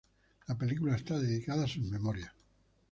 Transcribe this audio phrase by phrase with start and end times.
[0.47, 2.33] La película está dedicada a sus memorias.